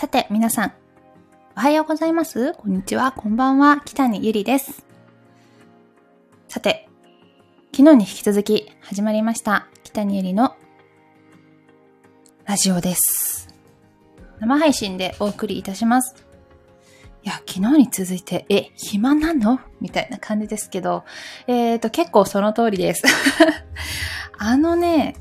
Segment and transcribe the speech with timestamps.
[0.00, 0.72] さて、皆さん、
[1.58, 4.86] おはようございますこんにちは、こんばんは、北にゆりです。
[6.48, 6.88] さて、
[7.70, 10.56] 昨日に引き続き始まりました、北にゆりの
[12.46, 13.54] ラジオです。
[14.38, 16.26] 生配信でお送りいたします。
[17.22, 19.60] いや、昨日に続いて、え、暇なの？
[19.82, 21.04] みたいな感じですけど、
[21.46, 23.02] えっ、ー、と、結構その通りです。
[24.38, 25.14] あのね、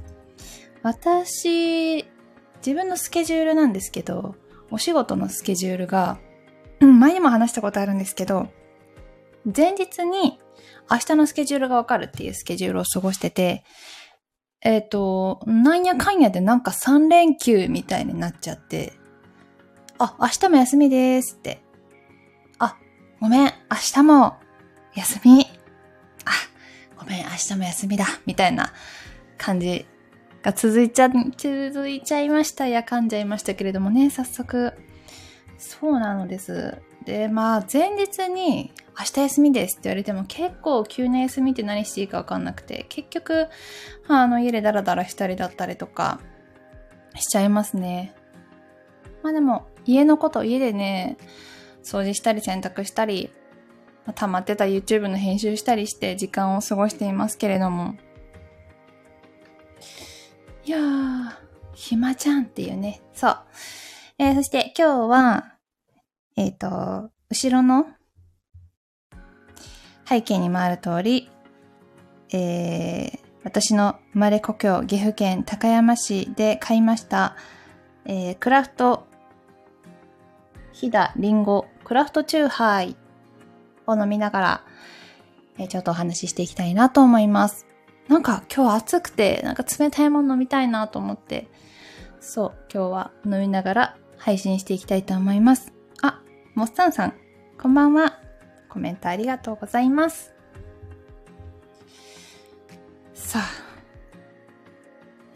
[0.84, 2.06] 私、
[2.66, 4.36] 自分のスケジュールなんですけど、
[4.72, 6.20] お仕事のスケジュールが、
[6.80, 8.48] 前にも話したことあるんですけど、
[9.46, 10.40] 前日に
[10.92, 13.64] 明日のスケジュールがわかるっていうスケジュールを過ごしてて、
[14.62, 18.94] えっ、ー、と、なんやかんやでなんか3連休みたいになっちゃって、
[19.98, 21.62] あ、明日も休みですって。
[22.58, 22.78] あ、
[23.20, 23.52] ごめん、明
[23.94, 24.38] 日も
[24.96, 25.46] 休み。
[26.26, 26.32] あ、
[26.98, 28.06] ごめん、明日も休みだ。
[28.26, 28.74] みたいな
[29.38, 29.86] 感じ
[30.42, 32.68] が続いちゃ、続いちゃいました。
[32.68, 34.74] や噛んじゃいましたけれどもね、早速。
[35.58, 36.78] そうなのです。
[37.06, 43.48] で、まあ、前日に、明日休みですって言われても結構急な休みって何していいかわかんなくて、結局、
[44.08, 46.20] あの、家でダラダラしたりだったりとか、
[47.16, 48.14] しちゃいますね。
[49.24, 51.18] まあでも、家のこと、家でね、
[51.84, 53.32] 掃除したり洗濯したり、
[54.16, 57.96] 溜まってた YouTube の編集したりして時間を過ごしていますけれども、
[60.70, 61.32] いやー、
[61.74, 63.02] 暇じゃんっていうね。
[63.16, 63.38] そう。
[64.20, 65.56] えー、そして今日は、
[66.38, 67.88] えっ、ー、と、後ろの
[70.08, 71.28] 背景にもある通り、
[72.32, 77.36] えー、私の生まれ故郷、岐阜県高山市で買いました、
[78.06, 79.08] えー、クラフト、
[80.72, 82.96] ひだりんご、クラフトチューハイ
[83.88, 84.64] を飲みながら、
[85.58, 87.66] えー、ちょっとお話ししていきたいなと思います。
[88.10, 91.48] なんか今日暑くて、なんか冷たいもの飲みたいなと思って、
[92.20, 95.72] そう、今日は飲みながら配信していきたいと思います。
[96.02, 96.20] あ、
[96.56, 97.14] モッサンさん、
[97.62, 98.20] こんばんは。
[98.68, 100.34] コメントありがとうございます。
[103.14, 103.42] さ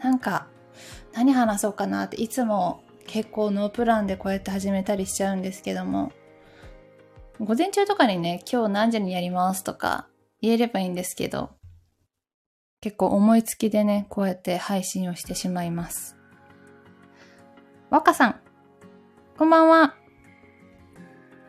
[0.00, 0.48] あ、なんか、
[1.12, 6.10] 何話そうかなっていつも結構ノープランでこうやって始めたりしちゃうんですけども、
[7.38, 10.08] 午前中とかにね、今日何時にやりますとか
[10.40, 11.50] 言えればいいんですけど、
[12.84, 16.18] 結構思いつきでね、こうやって配信をしてしまいます。
[17.88, 18.40] 若さん、
[19.38, 19.94] こんばんは。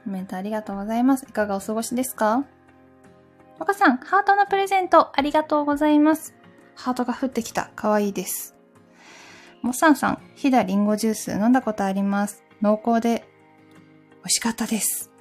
[0.05, 1.25] コメントありがとうございます。
[1.27, 2.45] いかがお過ごしですか？
[3.59, 6.35] 若さん、ハートのプレゼントありがとうございます。
[6.73, 7.69] ハートが降ってきた。
[7.75, 8.55] かわいいです。
[9.61, 12.45] もっさんさん、ひだりんごジュース飲んだことあります。
[12.61, 13.27] 濃厚で
[14.19, 15.11] 美味しかったです。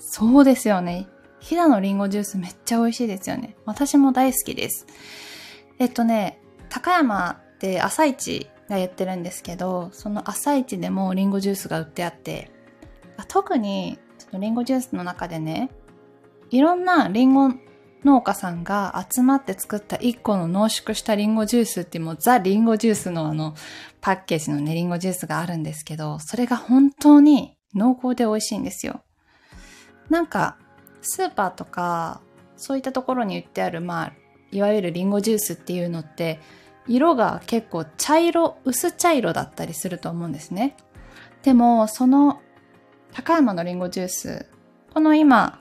[0.00, 1.06] そうですよね。
[1.38, 3.54] ひだのりんごジュースめっちゃ美味しいですよね。
[3.64, 4.88] 私も大好きです。
[5.78, 12.50] えっとね、高山って朝市がやってるんですけど、その朝市でもリンゴジュースが売ってあって、
[13.28, 13.98] 特に
[14.32, 15.70] リンゴジュースの中でね、
[16.50, 17.54] いろんなリンゴ
[18.04, 23.54] 農家さんが集まって作った一個の濃縮したリンゴジュースってもうザリンゴジュースのあの
[24.00, 29.02] パッケージのねリンゴジュースがあるんですけど、それが本当に濃厚で美味しいんですよ。
[30.10, 30.58] なんか
[31.00, 32.20] スーパーとか
[32.56, 34.12] そういったところに売ってあるまあ
[34.52, 36.38] いわゆるリンゴジュースっていうのって
[36.86, 40.76] 色が結構茶色、薄茶色だったりすると思うんですね。
[41.42, 42.40] でも、その
[43.12, 44.46] 高山のリンゴジュース、
[44.92, 45.60] この今、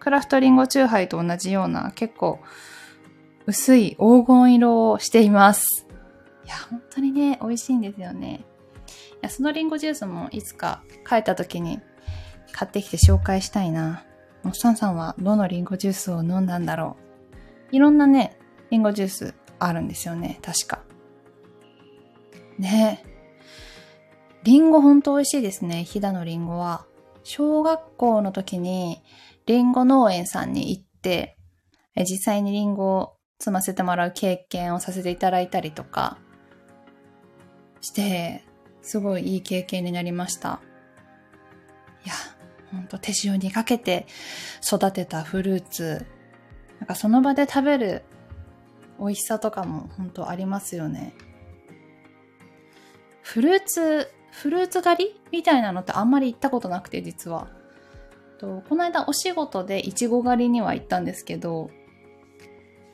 [0.00, 2.40] クラフトリンゴチューハイと同じような結構
[3.46, 5.86] 薄い黄金色をしています。
[6.44, 8.44] いや、本当にね、美味しいんですよね。
[9.14, 11.80] いや、そのリンゴジュースもいつか帰った時に
[12.52, 14.04] 買ってきて紹介したいな。
[14.42, 17.03] もっさんさんはどのリンゴジュースを飲んだんだろう
[17.72, 18.38] いろんなね、
[18.70, 20.82] リンゴジュースあるんですよね、確か。
[22.58, 23.04] ね
[24.44, 26.86] リンゴほんと美味しいですね、飛騨のリンゴは。
[27.22, 29.02] 小学校の時に
[29.46, 31.38] リンゴ農園さんに行って、
[31.96, 36.18] 実際にリンゴを摘ませてもらう経験をさせていただいたりとか
[37.80, 38.44] して、
[38.82, 40.60] すごいいい経験になりました。
[42.04, 42.14] いや、
[42.70, 44.06] ほんと手塩にかけて
[44.62, 46.06] 育てたフルーツ、
[46.84, 48.02] なんかその場で食べる
[48.98, 51.14] 美味しさとかも本当ありますよね。
[53.22, 57.48] フルーツ、フルーツ狩りみたいなのってあんまり行ったことなくて実は。
[58.38, 61.70] とこの間お仕事でいちご狩りには行ったんですけど、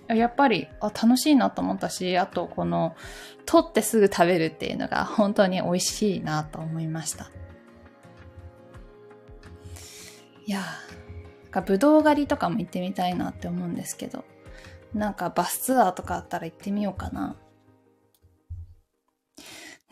[0.07, 2.95] やっぱりあ楽しいなと思ったし、あとこの
[3.45, 7.29] 取ってすぐ食べるっていうのが本当に美味しいなと思いました。
[10.47, 10.63] いや、
[11.51, 14.25] かぶどう狩りとかも行ってみたいなって思うんですけど、
[14.95, 17.37] なんかバスツアーとかあったら行ってみようかな。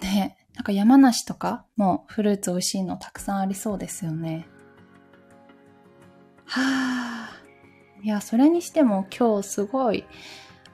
[0.00, 4.46] ねなんか山梨とかもフルーツ美味しいのたくさんありそうですよね。
[6.44, 7.31] はあ。
[8.02, 10.05] いや、それにしても今日すごい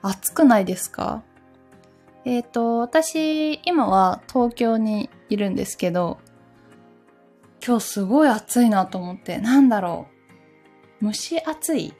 [0.01, 1.23] 暑くないですか？
[2.23, 6.19] えっ、ー、と、私、今は東京にいるんですけど、
[7.65, 10.14] 今日すごい暑いなと思って、なんだろう。
[11.05, 11.93] 蒸し暑い。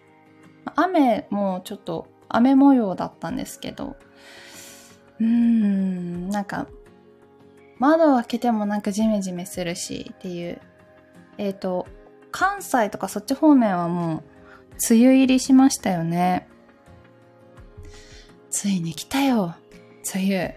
[0.75, 3.95] 雨もちょっと雨模様だったんですけど、
[5.19, 6.67] うーん、なんか、
[7.77, 10.59] 窓を開けてもなんかジメジメするしっていう。
[11.37, 11.85] えっ、ー、と、
[12.31, 14.23] 関西とかそっち方面はもう、
[14.89, 16.47] 梅雨入りしましたよね。
[18.49, 19.55] ついに来たよ、
[20.15, 20.55] 梅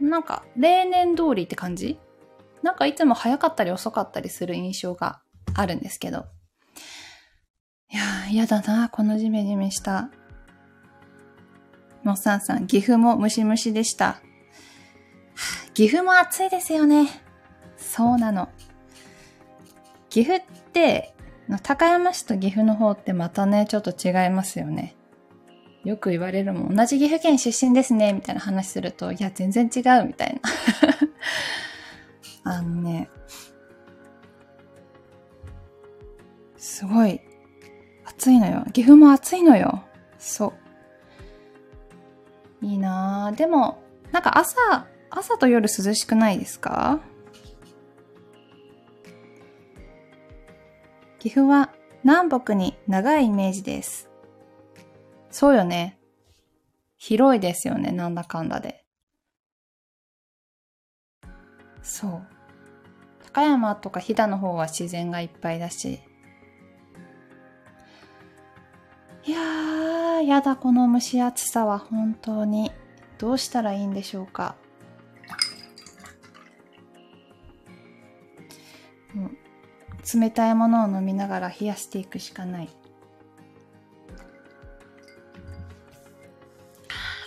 [0.00, 0.10] 雨。
[0.10, 1.98] なんか、例年通りって感じ？
[2.62, 5.20] なんかいつも早かったり遅かったりする印象が
[5.54, 6.24] あるんですけど。
[7.92, 10.10] いやー、嫌だな、このジメジメした。
[12.02, 14.22] もっさんさん、岐阜もムシムシでした。
[15.74, 17.08] 岐阜も暑いですよね。
[17.76, 18.48] そうなの。
[20.08, 21.14] 岐阜って、
[21.62, 24.94] 高山市と岐阜の方ってまたね、ちょっと違いますよね。
[25.84, 26.76] よく言われるもん。
[26.76, 30.40] 同じ岐阜県出身ですね、みたいな話すると、いや、全然違う、みたい
[32.44, 32.52] な。
[32.52, 33.10] あのね、
[36.56, 37.20] すごい、
[38.20, 38.66] 暑いのよ。
[38.74, 39.82] 岐阜も暑いのよ。
[40.18, 40.52] そ
[42.62, 42.66] う。
[42.66, 43.34] いいなぁ。
[43.34, 43.82] でも、
[44.12, 47.00] なんか朝、朝と夜涼しくないですか？
[51.18, 51.70] 岐阜は
[52.04, 54.10] 南北に長いイメージです。
[55.30, 55.98] そうよね。
[56.98, 58.84] 広いですよね、なんだかんだで。
[61.82, 62.26] そう。
[63.24, 66.02] 高山とか飛騨の方は自然がいっぱいだし。
[69.24, 72.72] いやー、やだ、この蒸し暑さは本当に。
[73.18, 74.56] どうしたらいいんでしょうか。
[79.14, 79.38] うん、
[80.20, 82.68] 冷たいものを飲みながら冷やしていくしかない。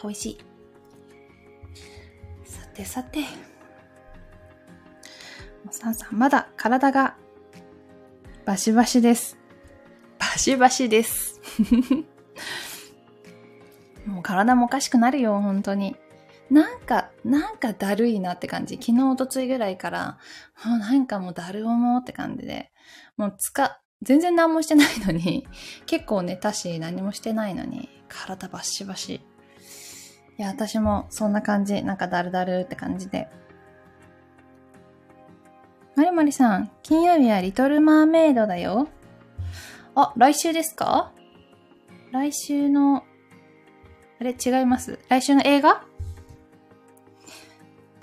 [0.02, 0.38] 美味しい。
[2.46, 3.20] さてさて。
[5.70, 7.16] さんさん、まだ体が
[8.46, 9.43] バシバシです。
[10.34, 11.40] バシバシです。
[14.08, 15.96] もう体もおかしくなるよ、本当に。
[16.50, 18.80] なんか、なんかだるいなって感じ。
[18.82, 20.18] 昨日、おとついぐらいから、
[20.66, 22.72] もうなんかもうだる思うって感じで、
[23.16, 25.46] もうつか、全然何もしてないのに、
[25.86, 29.14] 結構寝たし何もしてないのに、体バシバシ。
[29.14, 29.22] い
[30.42, 31.84] や、私もそんな感じ。
[31.84, 33.30] なんかだるだるって感じで。
[35.96, 38.88] まりまりさん、金曜日はリトルマーメイドだよ。
[39.96, 41.12] あ、来週ですか？
[42.12, 43.04] 来週の、
[44.20, 45.84] あれ違います来週の映画？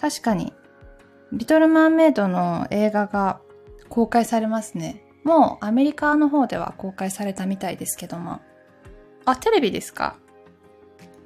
[0.01, 0.53] 確かに、
[1.33, 3.41] リトル・マーメイドの映画が
[3.89, 5.03] 公開されますね。
[5.25, 8.41] もうアメリカの方では公開されたみたいですけども。
[9.25, 10.17] あ、テレビですか？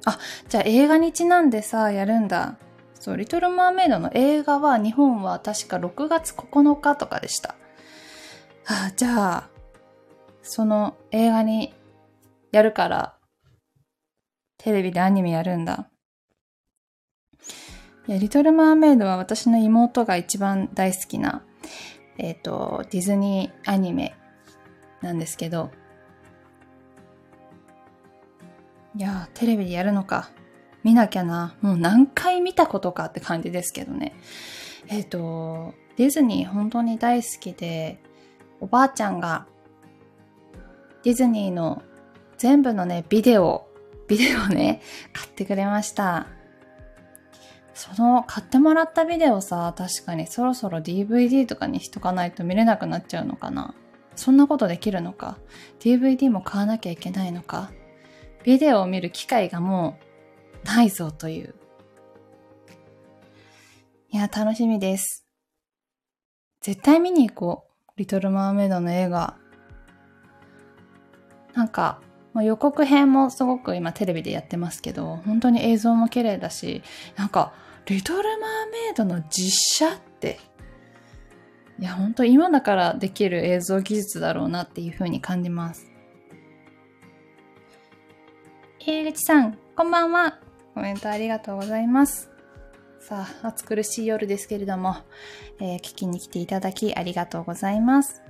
[0.05, 0.19] あ、
[0.49, 2.57] じゃあ映画にちなんでさ、やるんだ。
[2.99, 7.55] そう、リトル・マーメイドの映画は日本は確か6月9日とかでした。
[8.67, 9.49] あ、じゃあ、
[10.45, 11.73] その映画に
[12.51, 13.15] やるから、
[14.57, 15.89] テレビでアニメやるんだ。
[18.07, 21.43] いや、リトル・マーメイドは私の妹が一番大好きな、
[22.19, 24.15] えっ、ー、と、ディズニーアニメ
[25.01, 25.71] なんですけど、
[28.95, 30.29] いや、テレビでやるのか。
[30.83, 31.55] 見なきゃな。
[31.61, 34.15] もう何回見たことかって感じですけどね。
[34.87, 37.99] えっ、ー、と、ディズニー本当に大好きで、
[38.59, 39.47] おばあちゃんが
[41.05, 41.83] ディズニーの
[42.39, 43.67] 全部のね、ビデオ、
[44.07, 44.81] ビデオね、
[45.13, 46.25] 買ってくれました。
[47.75, 53.75] その買ってもらったビデオさ、確かにそろそろ DVD とかにしとかないと見れなくなっちゃうのかな。
[54.15, 55.37] そんなことできるのか
[55.79, 57.71] ?DVD も買わなきゃいけないのか
[58.43, 59.99] ビデオを見る機会がも
[60.63, 61.53] うないぞという。
[64.09, 65.23] いや、楽しみです。
[66.61, 67.91] 絶対見に行こう。
[67.95, 69.37] リトル・マーメイドの映画。
[71.55, 71.99] なんか、
[72.43, 76.83] 予告編もすごく今テレビでやってますけど、本当に映像も綺麗だし、
[77.15, 77.53] なんか
[77.85, 80.39] リトル・マーメイドの実写って、
[81.79, 85.91] いや、ほんと今だからできる映像技術だろうなっていう風に感じます。
[88.79, 90.39] 井口さん、こんばんは。
[90.73, 92.29] コメントありがとうございます。
[92.99, 94.97] さあ、暑苦しい夜ですけれども、
[95.59, 98.24] えー、聞きに来ていただきありがとうございます。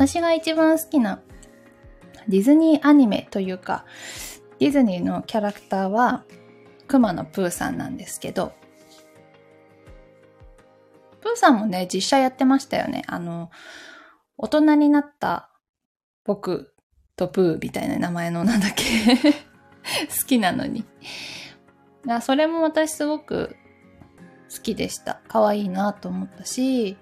[0.00, 1.20] 私が一番好きな
[2.26, 3.84] ディズニーアニメというか、
[4.58, 6.24] ディズニーのキャラクターは、
[6.88, 8.54] 熊野プーさんなんですけど、
[11.20, 13.02] プーさんもね、実写やってましたよね。
[13.08, 13.50] あの、
[14.38, 15.50] 大人になった
[16.24, 16.72] 僕
[17.14, 18.84] とプーみたいな名前のなんだっけ
[20.08, 20.86] 好きなのに。
[22.22, 23.54] それも私すごく
[24.50, 25.20] 好きでした。
[25.28, 26.96] 可愛いなと思ったし、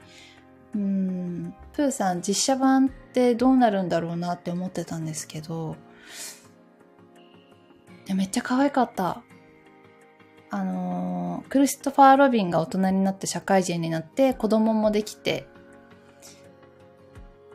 [0.75, 5.77] うん、プーさん実写版ってどうなるんだろうなって思ってたんですけど、
[8.13, 9.23] めっちゃ可愛かった。
[10.51, 15.47] あのー、クリストファー・ロビンが大人になって社会人になって子供もできて、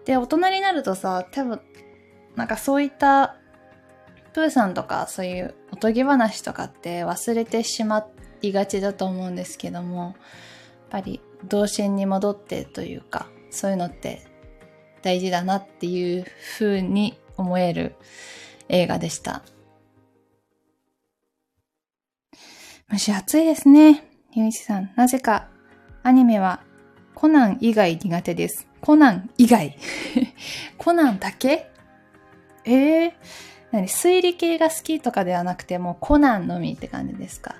[0.05, 1.59] で、大人になるとさ、多分、
[2.37, 3.35] なんかそういった
[4.31, 8.07] プーさんとかそういうおとぎ話とかって忘れてしま
[8.41, 10.13] いがちだと思うんですけども、やっ
[10.91, 14.21] ぱり童心に戻ってというか、そういうのって
[15.01, 16.25] 大事だなっていう
[16.57, 17.95] 風に思える
[18.69, 19.43] 映画でした。
[22.91, 24.03] 蒸し暑いですね。
[24.33, 25.49] ゆういちさん、なぜか。
[26.03, 26.61] アニメは
[27.15, 28.67] コナン以外苦手です。
[28.81, 29.77] コナン以外。
[30.77, 31.69] コナンだけ？
[32.65, 33.13] ええー、
[33.71, 33.87] 何？
[33.87, 37.55] 推理系が好きとかではなくてもうコナンのみって感じですか？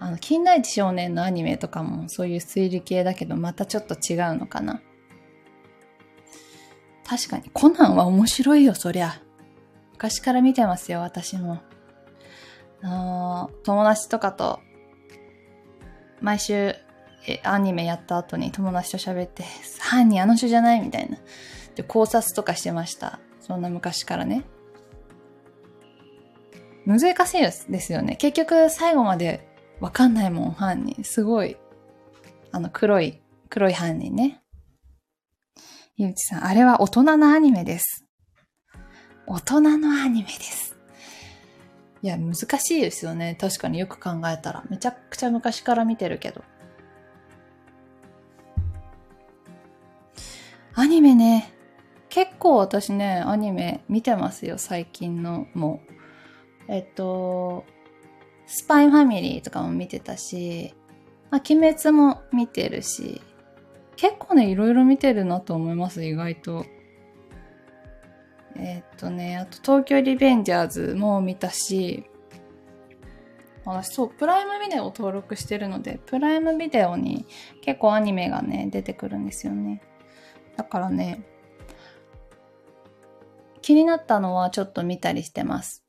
[0.00, 4.80] あの、近代一少年のアニメとかもそういう推理系だけどまたちょっと違うのかな？
[7.12, 9.20] 確かにコナンは面白いよ、そりゃ。
[9.92, 11.60] 昔から見てますよ、私も。
[12.82, 14.60] あ友達とかと
[16.22, 16.74] 毎週
[17.28, 19.44] えアニメやった後に友達と喋って、
[19.78, 20.80] 犯人あの人じゃない？
[20.80, 21.18] みたいな。
[21.74, 23.20] で、考察とかしてました。
[23.40, 24.44] そんな昔からね。
[26.86, 28.16] 難しいですよね。
[28.16, 29.46] 結局最後まで
[29.80, 31.04] わかんないもん、犯人。
[31.04, 31.58] すごい。
[32.52, 34.41] あの黒い、黒い犯人ね。
[36.02, 38.04] ゆうちさん、あれは大人のアニメです。
[39.24, 40.76] 大人のアニメです。
[42.02, 43.36] いや、難しいですよね。
[43.40, 44.64] 確かによく考えたら。
[44.68, 46.42] めちゃくちゃ昔から見てるけど。
[50.74, 51.54] アニメね。
[52.08, 55.82] 結構私ね、アニメ見てますよ、最近のも
[56.68, 56.72] う。
[56.72, 57.64] えっと、
[58.46, 60.74] スパイファミリーとかも見てたし、
[61.30, 63.22] まあ、鬼滅も見てるし、
[64.02, 66.66] 結構ね、いろいろ見てるなと思います、意外と。
[68.56, 72.02] えっとね、あと東京リベンジャーズも見たし、
[73.64, 77.26] 私そう、プライムビデオ登録してるので、プライムビデオに
[77.60, 79.80] 結構アニメがね、出てくるんですよね。
[80.56, 81.22] だからね、
[83.60, 85.84] 気になったのはちょっと見たりしてます。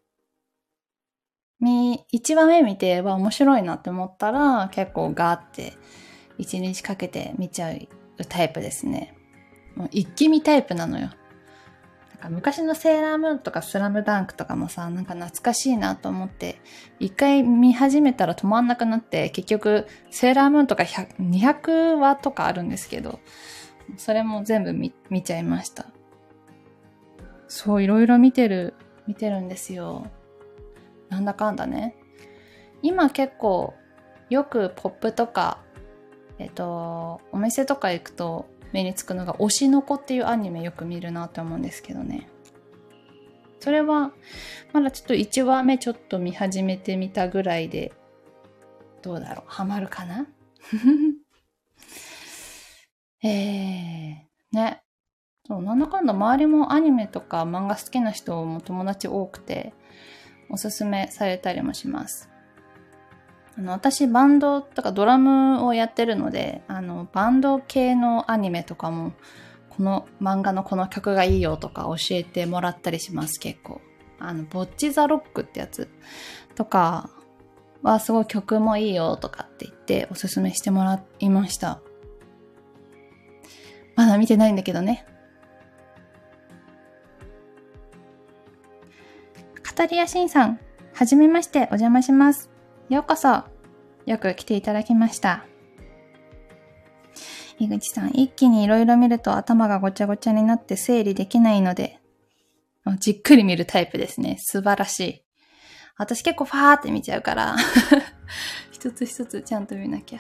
[1.60, 5.74] み、1話目見て、は面白いなって思ったら、結構ガーって
[6.38, 9.16] 1日かけて見ちゃうタイプですね。
[9.76, 11.10] もう一気見タイプなのよ。
[12.30, 16.62] 昔のセーラームーンとかスラムダンクとかもさ、なんか懐かしいなと思って、
[17.00, 23.20] 一回見始めたら止まんなくなって、結局、セーラームーンとか200話とかあるんですけど、
[23.98, 25.88] それも全部見見ちゃいました。
[27.48, 28.74] そう、いろいろ見てる、
[29.06, 30.08] 見てるんですよ。
[31.10, 31.96] なんだかんだね。
[32.82, 33.74] 今結構
[34.30, 35.60] よくポップとか、
[36.44, 42.28] えっと、お店とか行くと目につくのが推しの子っていうアニメよく見るなって思うんですけどね。
[43.62, 44.12] それは、
[44.74, 47.94] まだちょっと1話目ちょっと見始めてみたぐらいで、
[49.02, 50.28] どうだろうハマるかな？
[53.24, 54.84] えー、ね。
[55.48, 59.74] そう、なんだかんだ周りもアニメとか漫画好きな人も友達多くて、
[60.50, 62.33] おすすめされたりもします。
[63.58, 69.14] あの、私バンドとかドラムをやってるので、あの、バンド系のアニメとかも、
[69.70, 73.82] この漫画のこの曲がいいよとか教えてもらったりします、結構。
[74.20, 75.90] あの、ボッチザロックってやつ
[76.56, 77.10] とか
[77.82, 81.82] はすごい曲もいいよとかって言っておすすめしてもらいました。
[83.96, 85.06] まだ見てないんだけどね。
[89.62, 90.60] カタリアシンさん、
[90.94, 92.53] はじめましてお邪魔します。
[92.90, 93.44] ようこそ。
[94.06, 95.46] よく来ていただきました。
[97.58, 102.02] 井口さん、一気にいろいろ見ると頭がごちゃごちゃになって整理できないので、
[103.00, 104.38] じっくり見るタイプですね。
[104.40, 105.24] 素晴らしい。
[105.98, 107.56] 私結構ファーって見ちゃうから
[108.72, 110.20] 一つ一つちゃんと見なきゃ。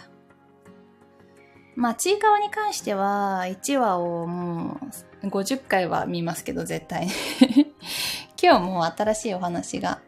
[1.75, 4.79] まあ、ちいかわに関しては、1話をも
[5.23, 7.07] う50回は見ますけど、絶対
[8.41, 9.99] 今日も新しいお話が、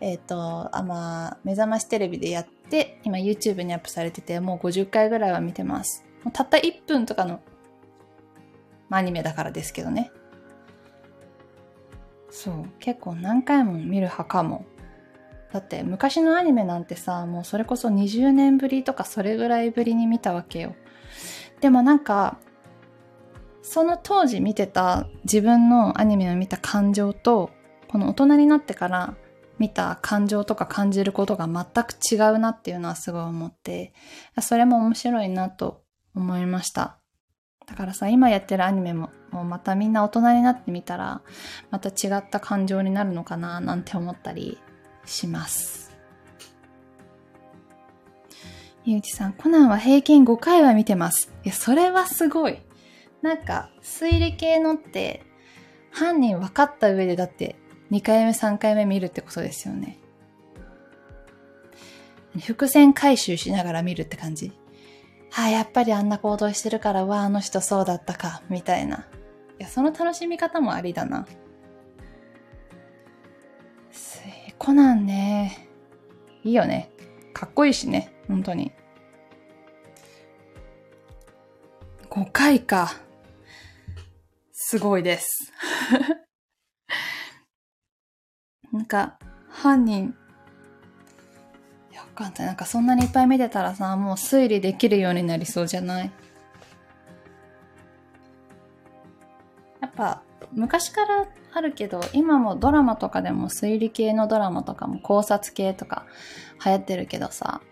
[0.00, 6.04] えっ、ー、と、あ、まあ、目覚ましテレビでやって、今 YouTube にアップされてて、もう50回ぐらいは見てます。
[6.22, 7.40] もうたった1分とかの、
[8.88, 10.10] まあ、アニメだからですけどね。
[12.30, 14.66] そう、結構何回も見る派かも。
[15.52, 20.74] だって昔のアニメなんてさ、もうそれこそ20年ぶりとかそれぐらいぶりに見たわけよ。
[21.60, 22.38] でもなんか、
[23.62, 27.50] その当時見てた自分のアニメを見た感情と、
[27.88, 29.14] この大人になってから
[29.58, 33.94] 見た感情とか感じることが全く違うなっていうのはすごい思って、
[34.40, 35.82] それも面白いなと
[36.14, 36.98] 思いました。
[37.66, 41.22] だからさ、今やってるアニメも、もうまたみんな大人になってみたら、
[41.70, 44.58] また違った感情になるのかななんて思ったり
[45.04, 45.96] します。
[48.84, 51.32] ゆうちさん、コナンは平均5回は見てます。
[51.44, 52.60] いや、それはすごい。
[53.20, 55.24] なんか、推理系のって、
[55.90, 57.56] 犯人分かった上でだって
[57.90, 59.98] 2回目3回目見るってことですよね。
[62.40, 64.52] 伏線回収しながら見るって感じ。
[65.30, 69.06] はあ、やっぱりあんな行動してるから、わあ、あの人そうだったか、みたいな。
[69.58, 71.26] いや、その楽しみ方もありだな。
[74.58, 75.68] コナンね。
[76.42, 76.90] いいよね。
[77.32, 78.12] かっこいいしね。
[78.26, 78.72] 本当に。
[82.10, 82.94] 5回か。
[84.52, 85.52] すごいです。
[88.76, 89.18] なんか、
[89.48, 90.14] 犯人、
[91.90, 92.46] いや、わかんない。
[92.46, 96.10] なんかそんなにいっぱい見てたらさ、もう推理できるようになりそうじゃない？
[99.80, 106.06] やっぱ、昔からあるけど、今もドラマとかでも推理系のドラマとかも考察系とか
[106.64, 107.62] 流行ってるけどさ、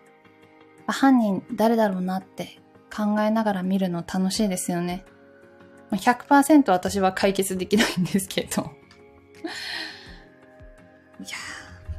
[0.87, 2.61] 犯人誰だろうなって
[2.95, 5.05] 考えながら見るの楽しいですよね。
[5.91, 8.73] 100%私は解決できないんですけど
[11.21, 11.29] いや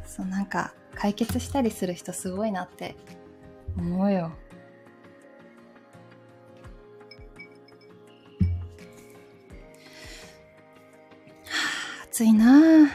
[0.05, 2.95] そうなんか解決したりする人すごいなって
[3.77, 4.23] 思うよ。
[4.23, 4.31] は
[12.01, 12.89] あ、暑いな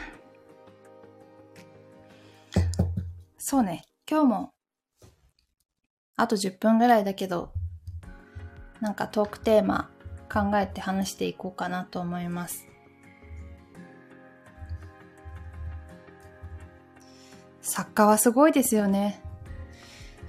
[3.37, 4.53] そうね、今日も
[6.15, 7.51] あと10分ぐらいだけど、
[8.79, 9.91] なんかトークテーマ
[10.31, 12.70] 考えて話していこうかなと思います。
[17.61, 19.21] 作家はすごいですよね。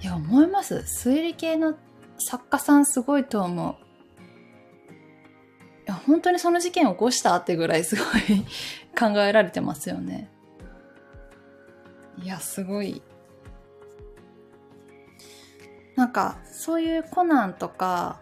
[0.01, 0.85] いや、思います。
[0.87, 1.75] 推理系の
[2.18, 3.75] 作家さんすごいと思う。
[4.92, 8.45] いや、本当にその事件を起こしたってぐらいすごい
[8.99, 10.31] 考えられてますよね。
[12.23, 13.03] いや、すごい。
[15.97, 18.21] なんか、そういうコナンとか、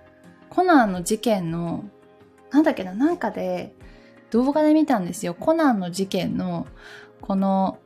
[0.49, 1.85] コナンの事件の、
[2.51, 3.75] なんだっけな、なんかで、
[4.31, 5.35] 動画で見たんですよ。
[5.35, 6.67] コナンの事件の、
[7.21, 7.79] この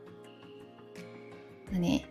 [1.75, 2.05] 何？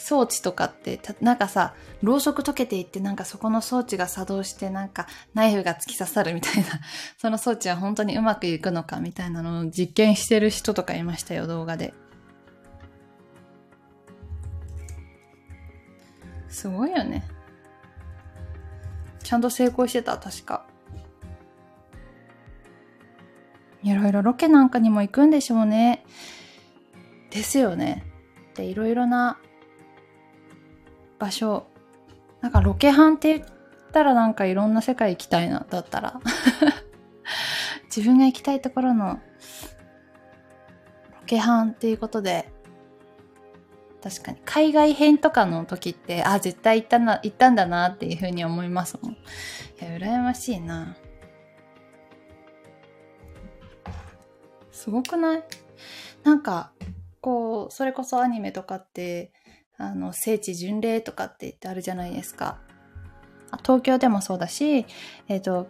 [0.00, 6.68] 装置とかってたなんかさろうそく溶けていってなんかそこの装置が作動してなんかナイフが突き刺さるみたいな。
[7.18, 11.92] その装置は本当にうまくいくのかみたいなのを実験してる人とかいましたよ動画で。
[16.48, 17.24] すごいよね。
[19.22, 20.64] ちゃんと成功してた確か。
[23.82, 26.04] いろいろロケなんかにも行くんでしょうね。
[27.30, 28.09] ですよね。
[28.50, 29.38] っていろいろな
[31.18, 31.66] 場所。
[32.40, 33.48] なんかロケハンって言っ
[33.92, 36.20] たらなんかいろんな世界行きたいなだったら。
[37.94, 39.20] 自分が行きたいところのロ
[41.26, 42.50] ケハンっていうことで。
[44.02, 44.38] 確かに。
[44.44, 49.12] 海外編とかの時ってあ絶対行ったな行ったんだなっていうふうに思いますもん。
[49.12, 49.16] い
[49.80, 50.96] や羨ましいな。
[54.72, 55.44] すごくない？
[56.22, 56.72] なんか
[57.20, 59.32] こう、それこそアニメとかって、
[59.76, 62.58] あの、聖地巡礼とかって言ってあるじゃないですか。
[63.62, 64.86] 東京でもそうだし、
[65.28, 65.68] えっ、ー、と、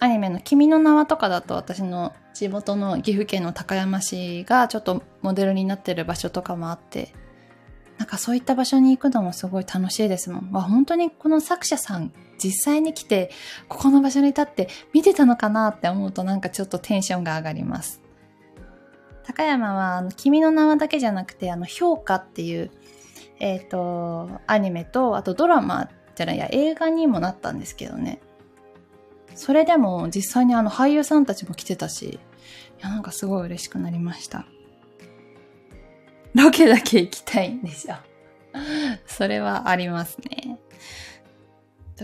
[0.00, 7.14] アニメの君の名はとかだと私の地元の岐阜県の高山市がちょっとモデルになってる場所とかもあって、
[7.96, 10.50] なんかそういった場所に行くのもすごい楽しいですもん。
[10.50, 13.30] まあ、本当にこの作者さん実際に来て、
[13.68, 18.03] ここの場所に立って見てたのかなって思うとなんかちょっとテンションが上がります。
[19.26, 22.70] 高山は、あの、君の名はだけじゃなくて、あの、評価っていう、
[23.40, 28.20] え、ー、と、アニメと、あとドラマじゃないや、映画にもなったんですけどね。
[29.34, 32.20] それでも実際にあの俳優さんたちも来てたし、
[32.80, 34.46] いや、なんかすごい嬉しくなりました。
[36.34, 37.96] ロケだけ行きたいんでしょ。
[39.06, 40.58] それはありますね。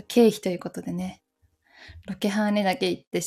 [0.08, 1.22] 経費ということでね、
[2.06, 3.20] ロケハーネだけ行って、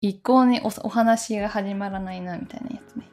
[0.00, 3.08] 一向にお話が始まらないな、みたいなやつね。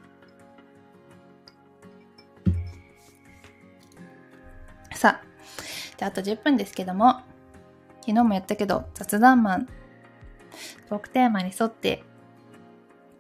[6.02, 7.22] じゃあと10分ですけども、
[8.00, 9.68] 昨日もやったけど、雑談マン、
[10.90, 12.04] トークテーマに沿って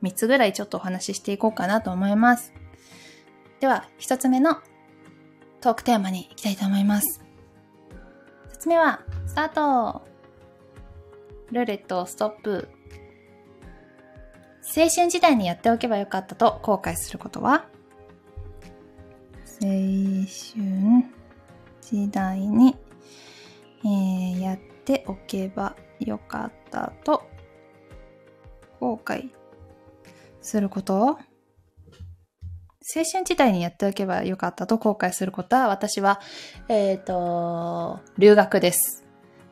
[0.02, 2.56] 3つぐらいちょっとお話ししていこうかなと思います。
[3.60, 4.58] では、1つ目の
[5.60, 7.24] トークテーマに行きたいと思います。
[8.50, 10.02] 説明は、スタート
[11.52, 12.68] ルーレットストップ。
[14.76, 17.68] 青春時代にやっておけばよかったと後悔することは？
[19.62, 21.21] 青春
[21.92, 22.76] 時代に、
[23.84, 27.24] えー、やっておけばよかったと
[28.80, 29.30] 後悔
[30.42, 31.20] すること
[32.94, 36.20] 青春時代にやっておけばよかったと後悔することは、私は、
[36.68, 39.06] えっ、ー、と、留学です。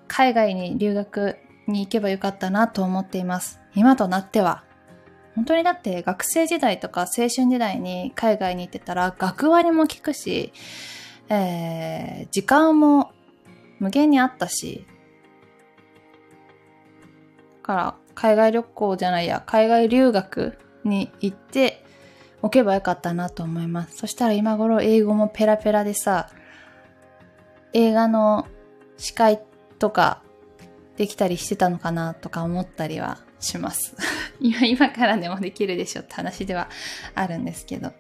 [0.07, 3.61] 海外に留学に行けばよかったなと思っています。
[3.75, 4.63] 今となっては。
[5.35, 10.51] 本当にだって学生時代とか青春時代に海外に行ってたら学割も効くし、
[11.29, 13.11] えー、時間も
[13.79, 14.85] 無限にあったし、
[17.61, 21.83] だから海外旅行じゃないや、海外留学に行って
[22.41, 23.97] おけばよかったなと思います。
[23.97, 26.29] そしたら今頃英語もペラペラでさ、
[27.73, 28.47] 映画の
[28.97, 29.39] 司会
[29.77, 30.21] とか
[30.97, 33.95] できたりしてたのかなとか思ったりはします。
[34.41, 36.69] 今、今からでもできるでしょって話では
[37.15, 37.93] あるんですけど。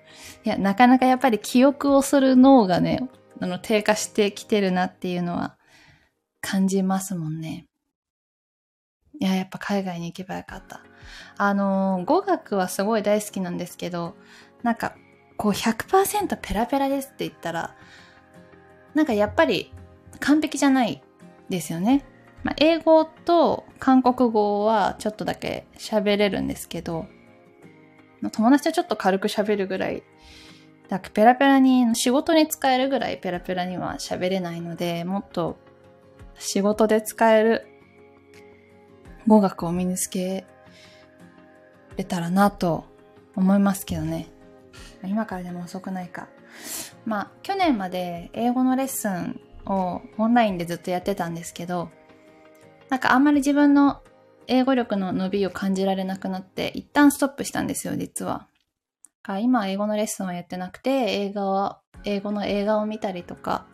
[0.43, 3.07] いや、なかなかやっぱり記憶をする脳がね、
[3.39, 5.57] あの、低下してきてるなっていうのは
[6.41, 7.65] 感じますもんね。
[9.19, 10.81] いや、やっぱ海外に行けばよかった。
[11.37, 14.15] あの、語学はすごい大好きなんですけど、
[14.63, 14.95] なんか、
[15.37, 17.75] こう100%ペラペラですって言ったら、
[18.93, 19.71] なんかやっぱり
[20.19, 21.01] 完璧じゃない
[21.49, 22.05] ですよね。
[22.43, 27.07] まあ、英語と韓国語はちょっとだけ喋れるんですけど、
[28.31, 30.03] 友達とちょっと軽く喋るぐらい、
[30.89, 35.57] だペラペラに、仕事に使えるぐらいペラペラには喋れないので、もっと
[36.39, 37.67] 仕事で使える
[39.27, 40.45] 語学を身につけ
[41.95, 42.85] れたらなと
[43.35, 44.27] 思いますけどね。
[45.03, 46.27] 今からでも遅くないか。
[47.05, 51.89] まあ、去年まで英語のレッスンをオンラインでずっとやってたんですけど、
[52.89, 54.01] なんかあんまり自分の
[54.47, 58.47] 英語力の伸びを感じられなくなって、一旦ストップしたんですよ、実は。
[59.39, 63.65] 今英語のレッスンはやってなくて、映画は、英語の映画を見たりとか、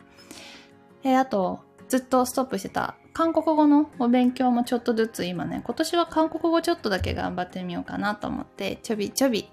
[1.02, 9.48] で、あと、ずっとストップしてた韓国語のお勉強もちょっとずつ今ね、今年は韓国語ちょっとだけ頑張ってみようかなと思って、ちょびちょび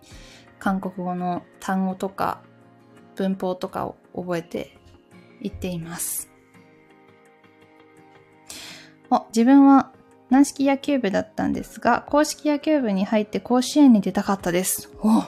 [0.60, 2.42] 韓国語の単語とか
[3.16, 4.78] 文法とかを覚えて
[5.42, 6.30] いっています。
[9.10, 9.94] お、自分は
[10.30, 14.92] 軟式野球部だったんですが、公式野球部に入って甲子園に出たかったです。
[15.02, 15.24] お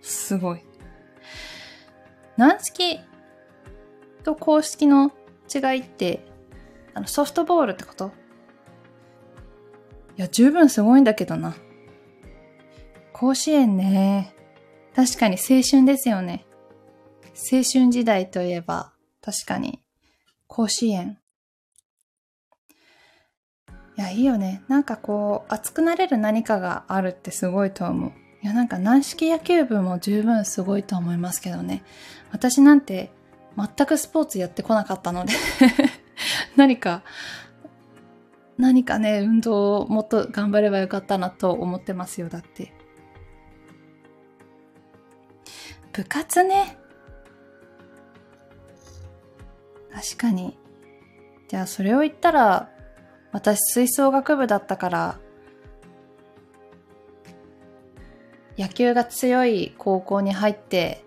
[0.00, 0.64] すごい。
[2.36, 3.00] 軟式
[4.24, 5.12] と公式の
[5.52, 6.24] 違いって、
[6.94, 8.12] あの、ソフトボールってこと？
[10.16, 11.54] いや、十分すごいんだけどな。
[13.12, 14.34] 甲子園ね。
[14.94, 16.44] 確かに青春ですよね。
[17.52, 19.80] 青春時代といえば、確かに、
[20.46, 21.18] 甲子園。
[23.96, 24.62] いや、いいよね。
[24.68, 28.12] なんかこう、熱くなれる何かがあるってすごいと思う。
[28.42, 31.82] いや、なんか軟式野球部も十分すごいと思いますけどね。
[32.30, 33.10] 私なんて
[33.56, 35.32] 全くスポーツやってこなかったので
[36.56, 37.02] 何か、
[38.56, 42.72] 何かね、運動をもっと頑張ればよかったなと思ってますよ、だって。
[45.92, 46.78] 部活ね。
[49.92, 50.56] 確かに。
[51.48, 52.70] じゃあそれを言ったら、
[53.32, 55.18] 私吹奏楽部だったから、
[58.58, 61.04] 野球が強い高校に入って、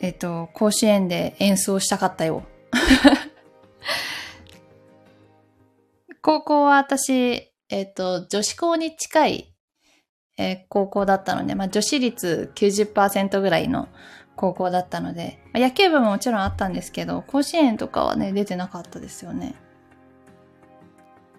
[0.00, 2.42] えっと、甲子園で演奏したかったよ。
[6.20, 9.54] 高校は私、えっと、女子校に近い、
[10.36, 13.88] えー、高校だったので、まあ、女子率90%ぐらいの
[14.34, 19.54] 高校だったので、まあ、野球部ももちろんあったんですけど、甲子園とかはね、出てなかったですよね。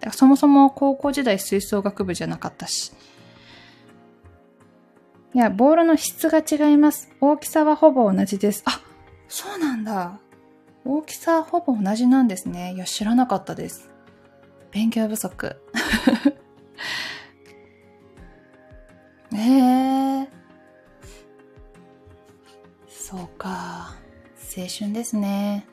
[0.00, 2.92] からそもそも高校時代吹奏楽部じゃなかったし。
[5.34, 7.10] いや、ボールの質が違います。
[7.20, 8.62] 大きさはほぼ同じです。
[8.66, 8.80] あ、
[9.28, 10.20] そうなんだ。
[10.84, 12.74] 大きさはほぼ同じなんですね。
[12.74, 13.90] いや、知らなかったです。
[14.70, 15.56] 勉強不足。
[19.32, 20.34] え えー
[22.86, 23.94] そうか。
[24.56, 25.66] 青春ですね。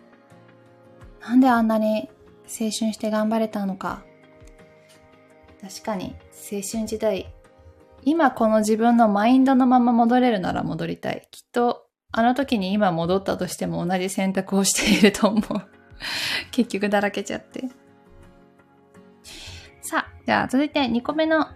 [1.21, 2.09] なんであんなに
[2.45, 4.03] 青春して頑張れたのか。
[5.61, 6.15] 確かに
[6.51, 7.33] 青春時代、
[8.03, 11.27] 今この自分のマインドのまま戻れるなら戻りたい。
[11.31, 15.41] きっとあの時に今戻ったとしても同じ選択をしていると思う。
[16.51, 17.69] 結局だらけちゃって。
[19.81, 21.47] さあ、じゃあ続いて2個目の、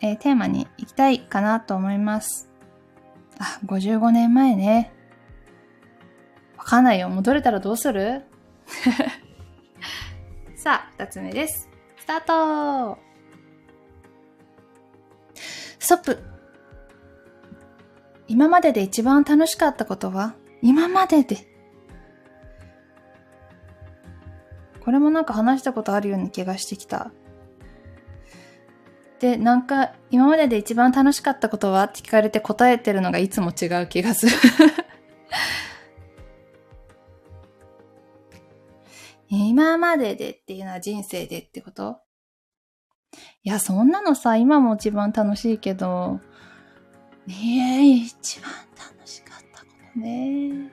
[0.00, 2.50] えー、テーマに行きたいかなと思います。
[3.38, 4.92] あ、55年前ね。
[6.66, 7.08] かんないよ。
[7.08, 8.24] 戻れたらどうする？
[10.56, 11.70] さあ、二つ目です。
[11.96, 12.24] スター
[12.94, 13.05] ト
[15.86, 16.18] ストップ。
[18.26, 20.34] 今までで一番楽しかったことは？
[20.60, 21.46] 今までで。
[24.84, 27.12] これもなんか話したことあるような気がしてきた。
[29.20, 31.84] で、なんか、今までで一番楽しかったことは？
[31.84, 34.32] って聞かれて答えてるのがいつも違う気がする。
[39.30, 42.00] 今まででっていうのは人生でってこと？
[43.42, 46.20] いや、そんなのさ、今も一番楽しいけど、
[47.26, 50.70] いや、一番楽しかったことね。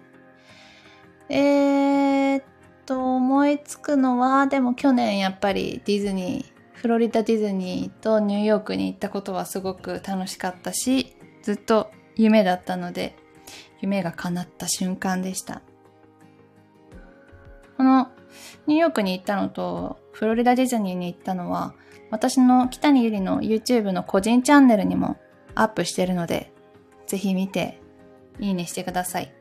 [1.29, 2.43] えー、っ
[2.85, 13.15] と、思いつくのは、でも去年やっぱりディズニー、フロリダディズニーとニューヨークに行ったことはすごく楽しかったし、ずっと夢だったので、
[13.81, 15.61] 夢が叶った瞬間でした。
[17.77, 18.09] この
[18.67, 21.73] ニューヨークに行ったのと、フロリダディズニーに行ったのは、
[22.13, 25.17] 私の北にゆりの YouTube の個人チャンネルにも
[25.55, 26.53] アップしてるので、
[27.07, 27.81] ぜひ見て、
[28.39, 29.33] いいねしてください。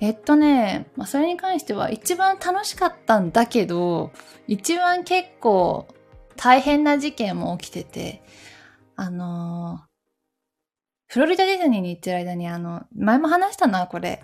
[0.00, 4.10] えっとね、まあ、それに関しては一番楽しかったんだけど、
[4.48, 5.86] 一番結構
[6.34, 8.22] 大変な事件も起きてて、
[8.96, 14.22] あのー、フロリダディズニーに行ってる間にあの、前も話したな、これ。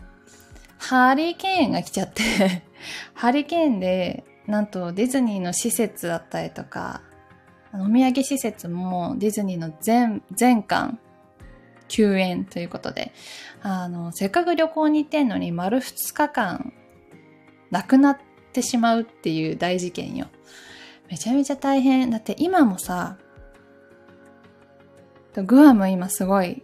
[0.79, 2.63] ハリケーンが来ちゃって
[3.13, 7.03] ハリケーンで、なんとディズニーの施設だったりとか、
[7.73, 10.99] お土産施設もディズニーの全、全館
[11.89, 13.13] 休園ということで、
[13.63, 16.73] あの、せっかく旅行に行ってんのに丸2日間
[17.71, 18.19] なくなっ
[18.53, 20.29] てしまうっていう大事件よ。
[21.11, 22.11] めちゃめちゃ大変。
[22.11, 23.19] だって今もさ、
[25.35, 26.63] グアム今すごい、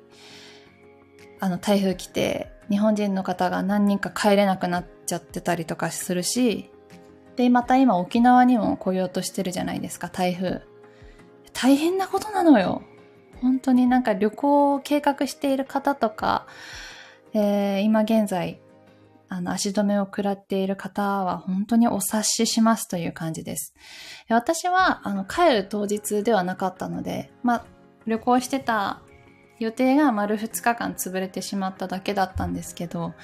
[1.40, 6.72] あの台風来て、日本人の方が何人か帰れなくなっちゃってたりとかするし、
[7.37, 10.62] で、また今沖縄にも来ようとしてるじゃないですか、台風。
[11.53, 12.83] 大変なことなのよ。
[13.40, 16.47] 本当になんか旅行を計画している方とか、
[17.35, 18.61] えー、今現在、
[19.29, 23.75] あの、足止めを食らっている方は本当にお察ししますという感じです。
[24.29, 27.66] 私は、あの、帰る当日ではなかったので、まあ、
[28.07, 29.01] 旅行してた
[29.59, 33.14] 予定が丸2日間潰れてしまっただけだったんですけど、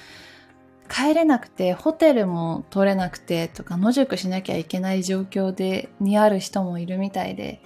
[0.89, 7.61] 帰れなくて、ホテルも取れなくてとか、野宿しなきゃいけない状況で、にある人もいるみたいで、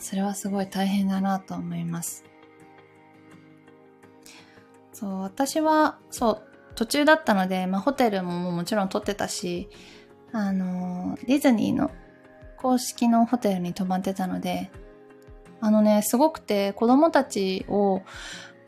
[0.00, 2.24] それはすごい大変だなと思います。
[4.92, 6.42] そう、私は、そう、
[6.74, 9.68] 途中だったので、まあ、ホテルももちろん取ってたし、
[10.32, 11.90] あの、ディズニーの
[12.56, 14.70] 公式のホテルに泊まってたので、
[15.60, 18.02] あのね、すごくて子供たちを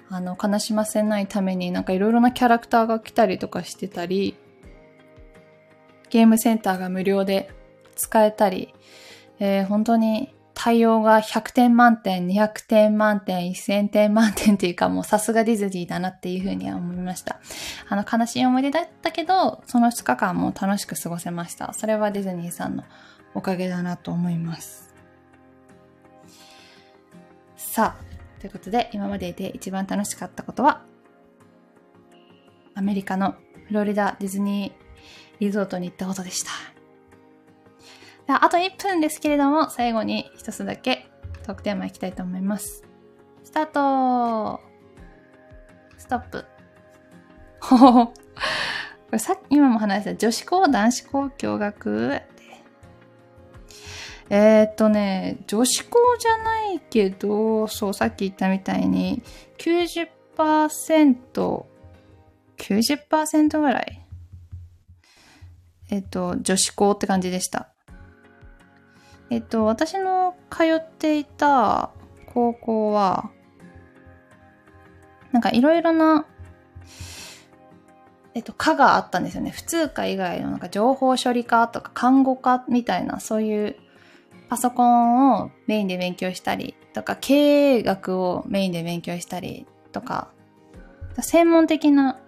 [0.09, 4.37] あの悲しませないためになんかいろいろなキャラクターが来たりとかしてたり、
[6.11, 7.51] ゲームセンターが無料で
[7.97, 8.75] 使えたり、
[9.39, 17.41] えー、本当に対応が100点満点、200点満点、1000点満点っていうかもうさすがディズニーだなっていうふうには思いました。
[17.89, 21.73] あの悲しい思い出だったけど、その2日間も楽しく過ごせました。
[21.75, 22.85] それはディズニーさんの
[23.35, 24.95] おかげだなと思います。
[27.57, 30.85] さあ、ということで今までで一番楽しかったことは、
[32.75, 33.35] アメリカの
[33.67, 34.75] フロリダディズニー
[35.41, 36.51] リゾートに行ったことでした。
[38.29, 41.09] あと1分ですけれども、最後に一つだけ
[41.45, 42.85] トークテーマいきたいと思います。
[43.45, 44.61] スタート
[45.97, 46.45] ストップ。
[47.61, 48.07] ほほほ。
[48.07, 48.13] こ
[49.13, 52.21] れさっき、今も話した女子校、男子校、共学？
[54.29, 59.23] えー、っとね、女子校じゃないけど、そう、さっき言ったみたいに、
[59.59, 60.09] 90%、
[62.57, 64.03] 90%ぐらい？
[65.91, 67.69] えっと、女子校って感じでした。
[69.31, 71.91] えっと、私の通っていた
[72.27, 73.31] 高校は、
[75.31, 76.27] なんかいろいろな、
[78.35, 79.51] えっと、科があったんですよね。
[79.51, 83.77] 普通科以外のなんか情報処理科とか看護科みたいな、そういう
[84.49, 90.31] パソコンをメインで勉強したりとか、経営学をメインで勉強したりとか、
[91.21, 92.21] 専門的な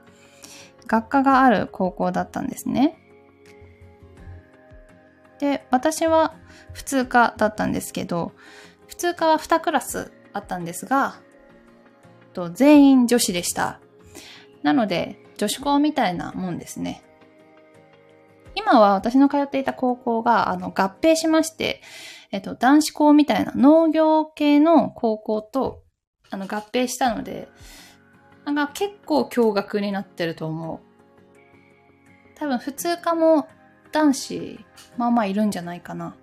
[0.87, 2.98] 学科がある高校だったんですね。
[5.38, 6.35] で、私は
[6.72, 8.33] 普通科だったんですけど、
[8.87, 11.20] 普通科は2クラスあったんですが、
[12.33, 13.81] と全員女子でした。
[14.62, 17.02] なので、女子校みたいなもんですね。
[18.59, 21.81] 今は私の通っていた高校があの合併しまして、
[22.33, 25.83] えっと、男子校みたいな農業系の高校と
[26.31, 27.49] あの合併したので、
[28.44, 30.81] なんか結構驚愕になってると思う。
[32.37, 33.49] 多分普通科も
[33.92, 34.61] 男子、
[34.97, 36.14] まあまあいるんじゃないかな。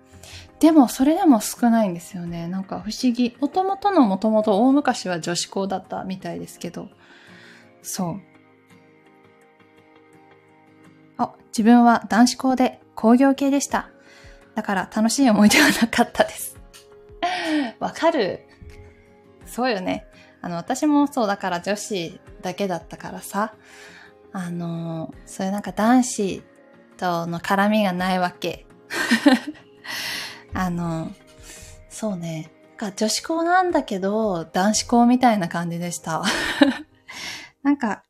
[0.58, 2.48] でも、それでも少ないんですよね。
[2.48, 3.36] なんか不思議。
[3.40, 6.88] もともとのもともと大昔は女子校だったみたいですけど。
[7.82, 8.35] そう。
[11.18, 13.90] あ、自分は男子校で工業系でした。
[14.54, 16.56] だから楽しい思い出はなかったです。
[17.78, 18.46] わかる。
[19.46, 20.06] そうよね。
[20.40, 23.54] あの、私もそうだから女子だけだったからさ。
[24.32, 26.42] あの、そういうなんか男子
[26.98, 28.66] との絡みがないわけ。
[30.52, 31.10] あの、
[31.88, 32.50] そうね。
[32.78, 36.22] なんか女子校なんだけど、男子校みたいな感じでした。
[37.62, 38.04] なんか、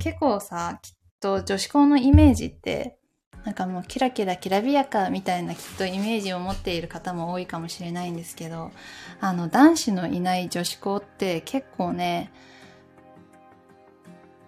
[0.00, 2.98] 結構さ、きと女子校のイメージって、
[3.44, 8.72] なんかもうキラキラきらびやかみたいなきっとイメージを持っている方も多いかもしれないんですけど、
[9.20, 12.32] あの男子のいない女子校って結構ね、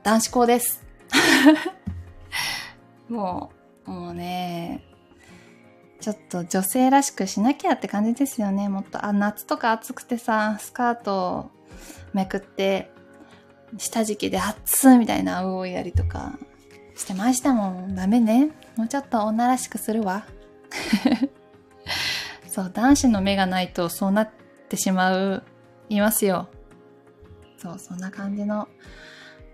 [0.03, 0.85] 男子校です。
[3.09, 3.53] も
[3.87, 4.85] う、もうね、
[6.01, 8.69] ちょっと女性らしくしなきゃって感じですよね。
[8.69, 11.51] もっと、あ、夏とか暑くてさ、スカートを
[12.13, 12.91] めくって、
[13.79, 16.39] 下敷きで熱みたいな青をやりとか
[17.01, 17.95] してましたもん。
[17.95, 18.51] ダメね。
[18.77, 20.27] もうちょっと女らしくするわ。
[22.47, 24.31] そう、男子の目がないとそうなっ
[24.69, 25.43] てしまう、
[25.89, 26.49] いますよ。
[27.57, 28.69] そう、そんな感じの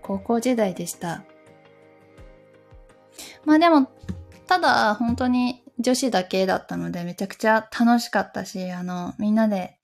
[0.01, 1.23] 高校時代でした。
[3.45, 3.89] まあでも、
[4.45, 9.77] ただ本当に女子だけだったのでめちゃくちゃ楽しかったし、あの、みんなで、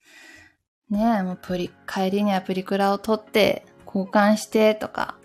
[0.89, 5.15] ねもうプリ、帰りにはプリクラを撮って交換してとか、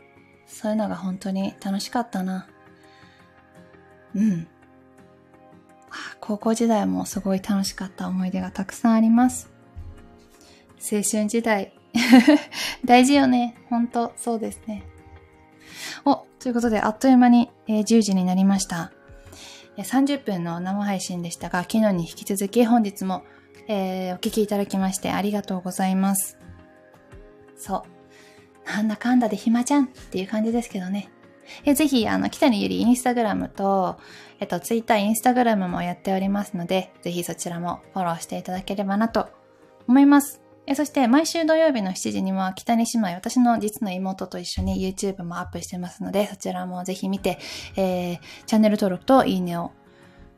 [0.49, 2.49] そういうのが本当に楽しかったな。
[4.15, 4.49] うん。
[6.21, 9.51] 高校時代もすごい楽しかった思い出がたくさんあります。
[10.81, 11.73] 青春時代。
[12.85, 13.57] 大事よね。
[13.69, 14.85] 本当そうですね。
[16.05, 18.93] お、ということで、あっという間に、えー、10時になりました。
[19.77, 23.23] 30分の生配信でしたが、昨日に引き続き本日も、
[23.69, 26.37] えー、お聞きいただきましてありがとうございます。
[27.57, 27.98] そう。
[28.69, 31.11] なんだかんだで暇じゃんっていう感じですけどね。
[31.65, 33.97] えぜひ、あの、北にゆりインスタグラムと、
[34.39, 39.29] えっと、ツイッター、インスタグラムもやっておりますので、ぜひそちらもフォローしていただければなと
[39.87, 40.43] 思います。
[40.67, 47.39] えそして、毎週土曜日の7時には、北に姉妹、私の実の妹と一緒に YouTube もアップしてますので、そちらもぜひ見て、
[47.77, 49.73] えー、チャンネル登録といいねを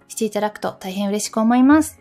[0.07, 1.99] していただくと大変嬉しく思います。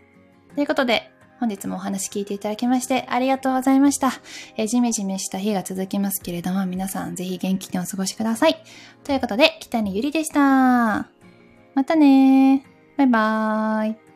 [0.54, 4.12] ということで、本日もお話聞いていただきましてありがとうございました。
[4.58, 8.62] えー、じめじめした日が続きますけれども、皆さんぜひ元気にお過ごしください。
[9.04, 11.10] ということで、北にゆりでした。
[11.76, 12.64] またね。
[12.98, 14.09] バイバーイ。